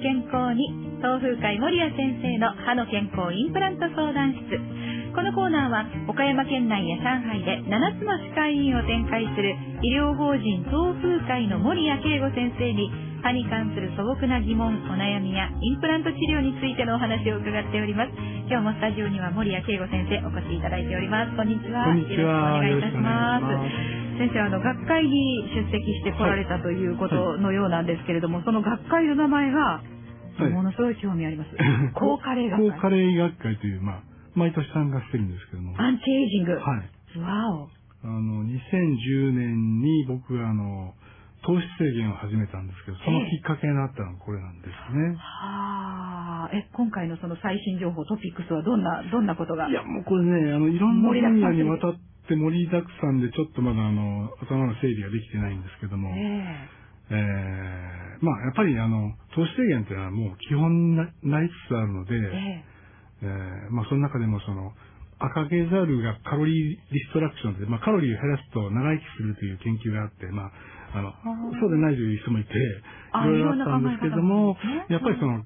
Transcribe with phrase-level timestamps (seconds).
[0.00, 0.90] 健康に。
[1.00, 4.80] 東風会守谷先生の歯の健康インプラント相談室。
[5.14, 12.92] このコーナーは岡山県内や上海で7つの歯科医院を展開する医療法人東風会の守谷慶吾先生に
[13.22, 18.12] 歯に関する素朴な疑問お悩みやインプラント治療についてのお話を伺っております。
[18.48, 21.36] 今日もスタジオには守谷慶吾先生お越しいただいております。
[21.36, 21.84] こんにちは。
[21.84, 22.64] こんにちは。
[22.64, 29.80] よろしくお願いいたします先生あの学会に出席してこられたということのようなんですけれども、その学会の名前が
[30.36, 31.50] はいものすごい興味あります。
[31.96, 32.70] 高カレー学会。
[32.70, 34.02] 高カレー医学会という、まあ、
[34.34, 35.74] 毎年参加してるんですけども。
[35.80, 36.52] アンチエイジング。
[36.52, 37.18] はい。
[37.18, 37.68] わお。
[38.04, 40.94] あの、2010年に僕があの、
[41.42, 45.14] 糖質制限を始めたんですけど、そのきっかけになったのがこれなんですね。
[45.16, 46.50] はあ。
[46.52, 51.94] え、今回のその最新情報トピックスはどんな、どんなことがいや、もうこれね、あの、いろんな分野にわたっ
[52.30, 56.70] て盛りだくさんで、ちょっとまだあの、頭の整理ができてないんですけども、え
[57.10, 58.18] え。
[58.22, 62.64] ーまあ、やっぱりあの、糖質制限というのはもう基本にななりつつあるので、ええ。
[63.22, 64.72] えーまあ、その中でもその、
[65.18, 70.52] 赤毛ザルがカロリーリストラクションで、まあ、カロリーを減らすと長生きするという研究があって、まあ、
[70.94, 71.60] あの、ー。
[71.60, 72.54] そうでないという人もいて、い
[73.12, 74.56] あろいろあったんですけども
[74.88, 75.44] やっぱりその、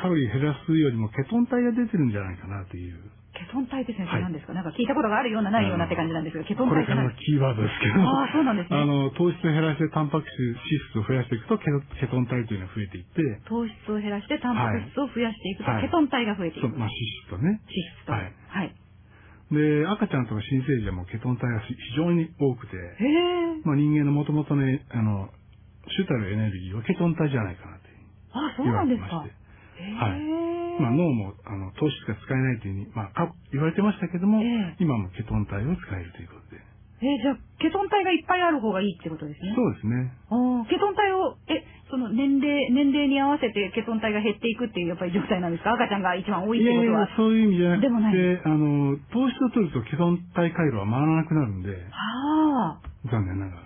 [0.00, 2.98] カロリー減らすよりもケトン体が出てるんじゃないかなという。
[3.42, 8.78] ケトン体って先はい生何ですか、なんか聞いたことがあるようなないようなって感じなんですが、ケトンこれからのキーワードですけど、ああ、そうなんですね。
[8.78, 10.58] あの、糖質を減らしてタンパク質、脂
[10.94, 16.68] 質を増やしていくとケトケトン体というのが増えていって、糖質を減らしてタンパク質を増やしていくと、はいケトン体が増えていく。
[16.70, 16.94] まあ、脂
[17.26, 17.60] 質とね。
[17.66, 18.12] 脂質と。
[18.12, 19.54] ははいい。
[19.54, 22.76] で、赤ちゃんとか新生児はもうケトン体が非常に多くて。
[23.64, 25.28] まあ、人間のもともとの、あの、
[25.88, 27.96] 主たるエネルギーはケトン体じゃないかなという
[28.32, 29.16] あ、そう言なんですか。
[29.16, 30.41] はい
[30.80, 36.62] まあ、脳も、あの、糖質が使えないというふうに、まあ、か言われてましたけども、ええ今もケトン体を使えるということで。
[37.02, 39.52] えじゃあ、ケトン体がいっぱいある方がいいってことですね。
[39.56, 40.12] そうですね。
[40.30, 45.74] あーケトン体を、え、その年齢、年齢に合わせてケトン体が減っていくっていうやっぱり状態なんですか？
[45.74, 47.00] 赤ちゃんが一番多いっいやいてことは。
[47.00, 53.10] や、そういう意味じゃなでもないくて、あの、糖質を取るとケトン体回路は回らなくなるんで、はあ。
[53.10, 53.62] 残念ながら。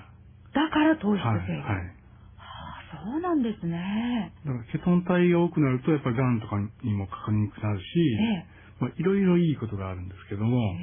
[0.55, 1.61] だから糖質制はい、限。
[1.63, 1.96] はい。
[3.07, 4.33] はあ、そうなんですね。
[4.45, 7.85] だからケトン体が多くなると、やっぱり癌とかにもかかりにくくなるし、
[8.21, 8.47] ええ。
[8.81, 10.77] まあ、いろいろいいことがあるんですけども、へ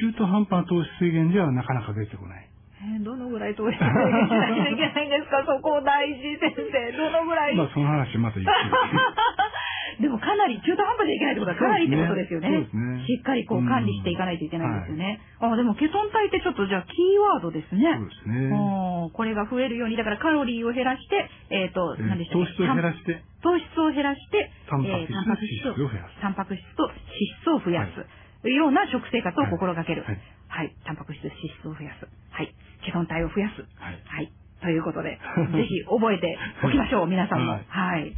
[0.00, 2.48] 中途半端な糖質制限ではなかなか出てこない。
[2.82, 5.44] えーどのぐらい糖質制限しなきゃいけないんですか？
[5.46, 6.92] そこ大事先生。
[6.98, 8.52] どのぐらい、まあ、その話またゆっくり。
[10.00, 12.48] でもかなり中途半端じゃいけないってことはかなりってことですよね。
[12.48, 15.20] そうですねしっかりこう管理していかないといけないですよね。
[15.40, 17.82] あでもケトン体ってちょっとじゃあキーワードですね。
[17.98, 19.10] そうですね。
[19.12, 22.46] これが増えるように、だからカロリーを減らして、えっ、ー何でしたっけ？
[22.46, 26.94] 糖質を減らして、糖質を減らして、タンパク質えータンパク質脂質を増やすタンパク質と脂
[27.42, 28.06] 質を増やす。
[28.42, 30.02] というような食生活を心がける。
[30.02, 30.14] は
[30.48, 30.70] はいい。
[30.84, 32.06] タンパク質、脂質を増やす。
[32.30, 32.54] はい。
[32.84, 33.62] ケトン体を増やす。
[33.80, 34.32] はいはい。
[34.62, 35.18] ということで、
[35.54, 37.52] ぜひ覚えておきましょう、皆さんも。
[37.52, 38.14] ははいい。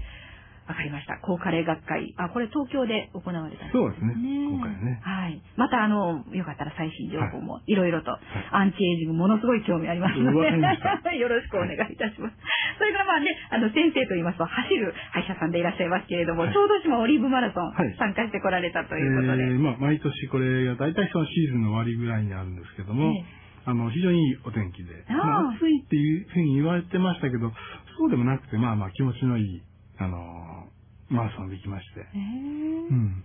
[0.67, 1.21] わかりました。
[1.21, 2.15] 高カレー学会。
[2.17, 4.17] あ、これ東京で行われたんそうですね。
[4.17, 5.01] 今回ね。
[5.03, 5.41] はい。
[5.57, 7.75] また、あの、よかったら最新情報もい。
[7.75, 8.17] ろいろと、
[8.51, 10.49] アンチエイジングものすごい興味ありますので、
[11.21, 12.37] よろしくお願いいたします。
[12.79, 16.55] それからまあね、あの、先生と言いますと、走る歯医者さんでいらっしゃいますけれども、はい。
[16.55, 17.95] 小豆島オリーブマラソン、はい。
[17.99, 19.45] 参加してこられたとえいうことで。
[19.45, 23.25] ーまあ、毎年これが大体そのシーズンの終わりぐらいになるんですけども、ええ。
[23.67, 27.51] あの、非常にいいお天気で、あ、暑いっていうふうに言われてましたけど、
[27.97, 29.63] そうでもなくて、まあまあ気持ちのいい、
[29.99, 30.67] あの、
[31.09, 33.25] マラソンできまして、えーうん。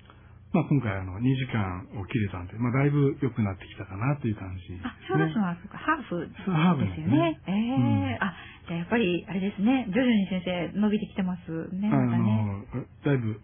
[0.51, 4.89] まあ今回あの、2時間を切れたんで、まあだいぶ良くなってきたかなという感じですね。
[5.37, 7.39] あ、そうかハーフそうハーフですよね。
[7.47, 8.33] ええうんあ、
[8.67, 12.65] じゃあやっぱり、あれですね、徐々に先生伸びてきてますね、あまたね。
[12.73, 13.41] の、だいぶ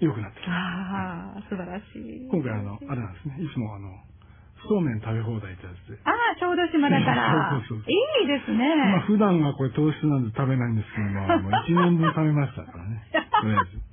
[0.00, 0.52] 良くなってきた。
[0.52, 2.28] ああ、素晴らしい。
[2.28, 3.92] 今回あの、あれなんですね、いつもあの、
[4.64, 6.00] そうめん食べ放題ってやつで。
[6.04, 7.60] ああ、小豆島だから。
[7.68, 8.64] そうそうそういいですね。
[8.76, 13.04] まあ普段はこれ糖質なんで食べないんですけども、もう1年分食べましたからね。
[13.12, 13.86] とりあえず。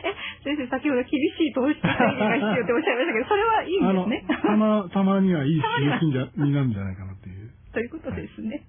[0.00, 0.14] え、
[0.44, 7.50] 先生、先ほど厳しい糖質制限が必要っておっしゃいましたけど、 それはいいんですね。、たま、たまにはいい 刺激になるんじゃないかなっていう。
[7.72, 8.62] ということですね。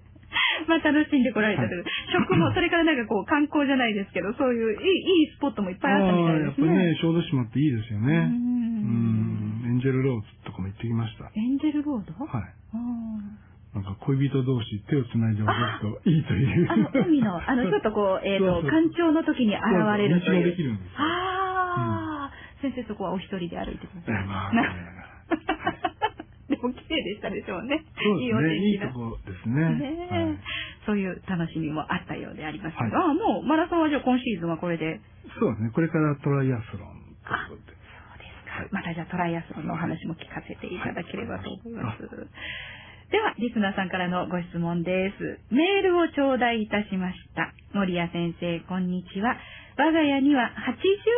[0.68, 1.84] まあ楽しんでこられたという。
[2.12, 6.52] 食も、それからなんかこう観光じゃないですけど、そういういい、いいスポットもいっぱいあったみたいですね。
[6.52, 8.16] っぱりね、小豆島っていいですよね。
[8.16, 9.66] ううんん。
[9.66, 10.26] エンジェルローズ
[10.72, 11.30] 行ってきました。
[11.36, 12.24] エンジェルロード？
[12.24, 12.52] はい。
[12.72, 16.68] あなんか恋人同士手をつないで踊るといいという。
[16.68, 19.62] あの、海の、あの、 ちょっとこう、えっ、と、そうそう干潮の時に現
[19.96, 20.44] れるという。
[20.44, 24.22] できるんですよああ、先生そこはお一人で歩いてください。
[24.22, 24.62] えまあ、な
[26.48, 27.82] でも綺麗でしたでしょうね。
[28.20, 28.68] いいおそうですね。
[28.68, 28.92] いい天気な。
[28.92, 29.74] とこですね。
[29.74, 30.38] ねえはい
[30.84, 35.00] そういう楽しみもあったようでありますけど、はいああ、もうマラソンはじゃあ今シーズンはこれで。
[35.38, 35.70] そうですね。
[35.70, 37.71] これからトライアスロンということで。
[38.70, 42.02] またじゃあトライアスロンのお話も聞かせていただければと思います。
[43.10, 45.40] では、リスナーさんからのご質問です。
[45.52, 47.52] メールを頂戴いたしました。
[47.74, 49.36] 森谷先生、こんにちは。
[49.76, 50.48] 我が家には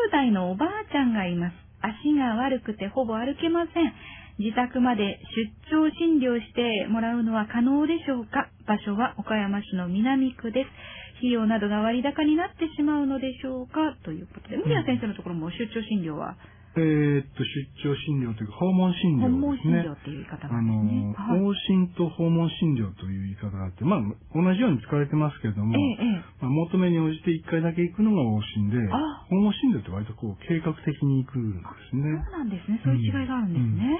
[0.08, 1.54] 80代のおばあちゃんがいます。
[1.82, 3.92] 足が悪くてほぼ歩けません。
[4.38, 5.20] 自宅まで
[5.70, 8.48] 出張診療してもらうのは可能でしょうか？
[8.66, 10.70] 場所は岡山市の南区です。
[11.18, 13.94] 費用などが割高になってしまうのでしょうか？
[14.02, 16.36] ということで、森谷先生のところも出張診療は、
[16.76, 19.82] えーっと、出張診療というか、訪問診療訪問ですね。
[19.82, 21.02] 診療っていう言い方あなんですね。
[21.06, 24.02] の、はい往診と訪問診療という言い方があって、まあ、
[24.34, 26.42] 同じように使われてますけれども、ええ、ええ。
[26.42, 32.02] まあ、求めに応じて1回だけ行くのが往診であ、訪問診療って割とこう、計画的に行くんですね。
[32.26, 32.80] そうなんですね。
[32.82, 33.98] そういう違いがあるんですね。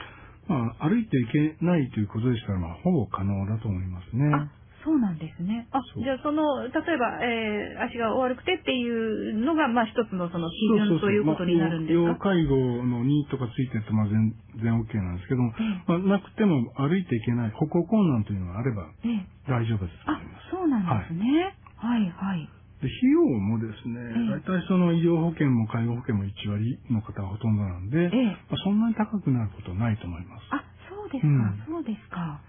[0.49, 4.29] まあ、歩いていけないということでしたら、まあ、ほぼ可能だと思いますね。
[4.35, 4.49] あ、
[4.85, 5.67] そうなんですね。
[5.73, 15.53] あ、じゃあその、例えば、えー、足が悪くてっていうのが、まあ一つのその基準ということになるんですまあか、要介護のニーとかついてると、まあ全然 OK なんですけども、
[15.89, 19.27] まあ、なくても歩いていけない歩行困難というのがあればええ。
[19.49, 21.57] 大丈夫ですとあ思います。、そうなんですね。
[21.81, 22.49] はい、はい。
[22.85, 28.37] で費用もですね、ええ大体その医療保険も介護保険も1割の方がほとんどなんで、ええ。
[28.53, 30.45] まあ、そんなに高くなることはないと思います。
[30.53, 30.61] あ、
[30.93, 32.41] そうですか、うんそうですか。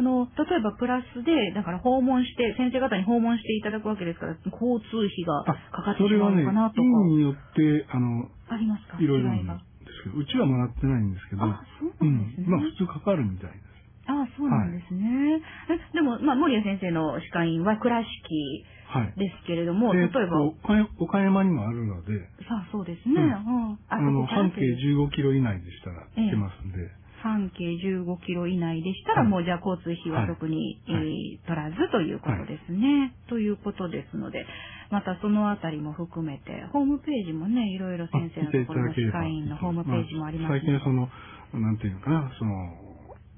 [0.00, 8.96] あの、例えばプラスで、だから訪問して、先生方に訪問していただくわけですから、交通費がかかってしまうのかなとか、それはね、院によって、あの、ありますか？
[8.98, 12.46] いろいろなんですけど、うちはもらってないんですけど、あ、そうなんですね。
[12.48, 13.70] まあ普通かかるみたいです。
[14.08, 15.38] あそうなんですね。
[15.68, 19.12] えでも、まあ、森谷先生の歯科医院は倉敷はい。
[19.16, 22.18] ですけれども、例えば、えーと岡山にもあるので、
[22.48, 23.14] さあ、そうですね。
[23.20, 23.28] ううん。
[23.28, 23.78] ん。
[23.88, 26.90] ああの、半径15キロ以内でしたらええ行けますんで、
[27.22, 29.28] 半径15キロ以内でしたら、はい。
[29.28, 31.36] もうじゃあ交通費は特に、はい。
[31.36, 33.14] えー取らずということですね。
[33.28, 34.46] ということですので、
[34.90, 41.08] またそのあたりも含めて、ホームページもね、いろいろあ先生のところの歯科医院のホームページもあります最近はその、
[41.54, 42.52] なんていうのかな、その、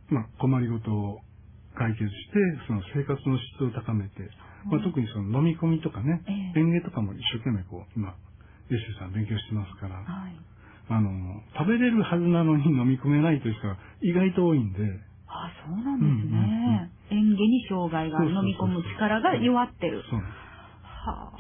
[0.08, 1.20] まあ、困りごとを
[1.76, 4.28] 解決して、その生活の質を高めて、
[4.64, 6.60] まあ、特にその飲み込みとかね、ええ。
[6.60, 8.16] 園芸とかも一生懸命こう、今、
[8.70, 10.51] エッシュさん勉強してますから、はい。
[10.92, 14.78] あの、食べれるはずなのに飲み込めないという人が意外と多いんで、
[15.26, 16.90] あ、そうなんですね。
[17.10, 20.02] 園芸に障害がある飲み込む力が弱ってる。
[20.10, 20.20] そう。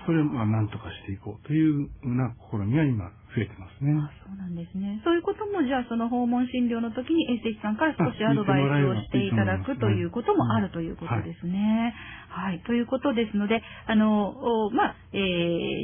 [0.06, 3.96] それをまあ何とかしていこうというふうな試みが今増えてますね。
[3.96, 5.00] あそうなんですね。
[5.04, 11.94] そういうことも、じゃあその訪問診療の時にエッセイさんから少しアドバイスをしていただくということもあるということですね。
[12.28, 12.62] はい。
[12.64, 15.20] ということですので、あの、おまあ、えー、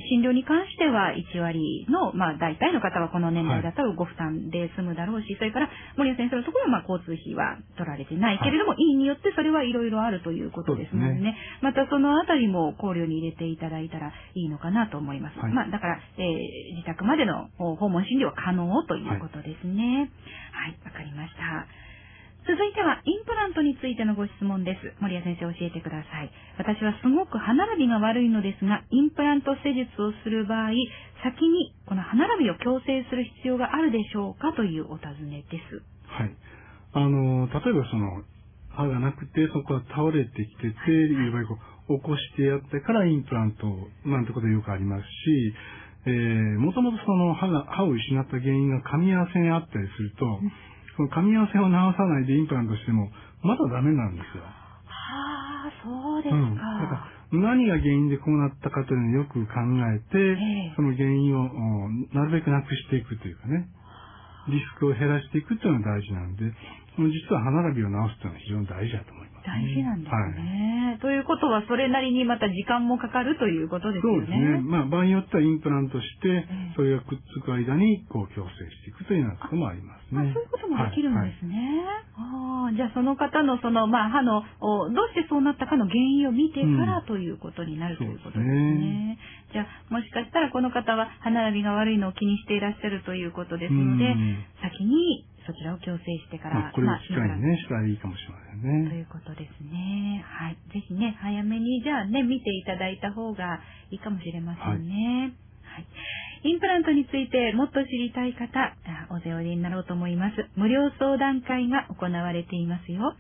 [0.09, 11.37] 診療に関しては1割の、まあ、大体の方はこの年代だったらご負担で済むだろうし、それから森谷先生のところは、まあ、交通費は取られてないけれども、医院によってそれはいろいろあるということですのでね。
[11.37, 15.39] ですまたそのあたりも考慮に入れていただいたらいいのかなと思います。
[15.39, 20.11] はいまあ、だから、えー自宅までのお訪問診療は可能ということですね。
[20.53, 21.67] はい、わ、かりました。
[22.49, 24.97] 続いては、インプラントについてのご質問です。
[25.01, 26.33] 森谷先生教えてください。
[26.57, 30.73] 私はすごく歯並びが悪いのですが、インプラント施術をする場合、
[31.23, 35.83] 先にこの歯並びを矯正する必要があるでしょうかというお尋ねです。
[36.09, 36.33] はい。
[36.95, 38.25] あの、例えばその、
[38.73, 41.59] 歯がなくて、そこが倒れてきてて、はいいわゆるこ
[41.91, 43.67] う起こしてやってからインプラント
[44.09, 45.55] なんてことよくありますし、
[46.07, 50.41] えー、もともとその歯が、歯を失った原因が噛み合わせにあったりすると、
[50.97, 53.11] その噛み合わせを直さないでインプラントしても、
[53.43, 54.43] まだダメなんですよ。
[54.43, 56.55] はあ、そうですうん。
[56.55, 56.69] だか。
[56.89, 59.61] から何が原因でこうなったかというのをよく考
[59.93, 63.69] えて、ええその原因をおなるべくなくしていくというかね、
[64.49, 66.51] リスクを減らしていくというのが大事なんで、
[66.97, 71.01] その実は歯並びを直すというのは非常に大事だと思います、大事なんですはいね。
[71.01, 74.59] ということは、それなりにまた時間もかかるということですよそうですね。
[74.59, 74.61] ね。
[74.61, 80.31] まあ、場合によってはインプラントしてええ、それがくっつく間に、こう、矯正していくというようなこともありますね。
[80.31, 81.83] あそういうこともできるんはいですね。
[82.19, 89.19] ああ、じゃあその方のその、まあ、歯の、おどうしてそうなったかの原因を見てからうんということになるということですそうですねね。
[89.53, 99.01] じゃあ、もしかしたらこの方は歯並びが悪いのを気にしていらっしゃるということですうのでん、先にそちらを矯正してから、まあ、これを機会にね、まあしたらいいかもしれませんとね。
[99.01, 100.21] いうことですね。
[100.21, 100.61] はい。
[100.77, 105.33] ぜひね、早めに、じゃあね、見ていただいた方がいいかもしれませんね。
[105.65, 105.89] はい。
[106.45, 108.77] インプラントについてもっと知りたい方、あ
[109.09, 110.37] お手おりになろうと思います。
[110.55, 113.17] 無料相談会が行われていますよ。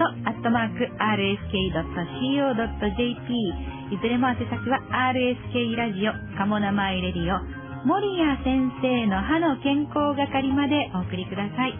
[3.91, 4.81] いずれも宛先は
[5.13, 7.37] RSK ラジオ、かも名前レディオ、
[7.85, 11.73] 森谷先生の歯の健康係までお送りください。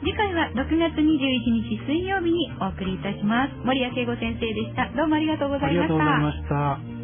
[0.00, 3.54] 次回は6月21日水曜日にお送りいたします。
[3.64, 4.88] 森谷慶吾先生でした。
[4.96, 5.92] どうもありがとうございました。
[5.92, 6.97] ありがとうございました。